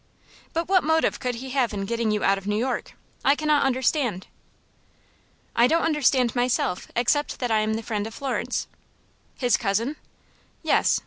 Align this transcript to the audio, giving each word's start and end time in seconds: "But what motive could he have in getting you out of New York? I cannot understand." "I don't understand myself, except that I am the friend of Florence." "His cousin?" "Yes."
"But 0.53 0.67
what 0.67 0.83
motive 0.83 1.19
could 1.19 1.35
he 1.35 1.51
have 1.51 1.75
in 1.75 1.85
getting 1.85 2.09
you 2.09 2.23
out 2.23 2.39
of 2.39 2.47
New 2.47 2.57
York? 2.57 2.93
I 3.23 3.35
cannot 3.35 3.61
understand." 3.63 4.25
"I 5.55 5.67
don't 5.67 5.83
understand 5.83 6.35
myself, 6.35 6.87
except 6.95 7.37
that 7.39 7.51
I 7.51 7.59
am 7.59 7.75
the 7.75 7.83
friend 7.83 8.07
of 8.07 8.15
Florence." 8.15 8.65
"His 9.35 9.57
cousin?" 9.57 9.97
"Yes." 10.63 10.99